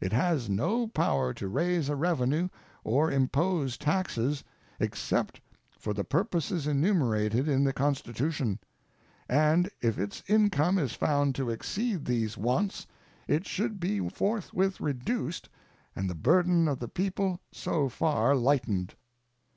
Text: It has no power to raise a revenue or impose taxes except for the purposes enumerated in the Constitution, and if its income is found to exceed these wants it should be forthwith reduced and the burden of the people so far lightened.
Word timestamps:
It 0.00 0.12
has 0.12 0.48
no 0.50 0.88
power 0.88 1.32
to 1.34 1.46
raise 1.46 1.88
a 1.88 1.94
revenue 1.94 2.48
or 2.82 3.12
impose 3.12 3.76
taxes 3.78 4.42
except 4.80 5.40
for 5.78 5.94
the 5.94 6.02
purposes 6.02 6.66
enumerated 6.66 7.46
in 7.46 7.62
the 7.62 7.72
Constitution, 7.72 8.58
and 9.28 9.70
if 9.80 9.96
its 9.96 10.24
income 10.26 10.78
is 10.78 10.94
found 10.94 11.36
to 11.36 11.50
exceed 11.50 12.06
these 12.06 12.36
wants 12.36 12.88
it 13.28 13.46
should 13.46 13.78
be 13.78 14.08
forthwith 14.08 14.80
reduced 14.80 15.48
and 15.94 16.10
the 16.10 16.16
burden 16.16 16.66
of 16.66 16.80
the 16.80 16.88
people 16.88 17.38
so 17.52 17.88
far 17.88 18.34
lightened. 18.34 18.96